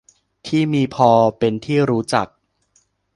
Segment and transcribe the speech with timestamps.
[0.47, 2.27] ที่มีพอเป็นที่รู้จัก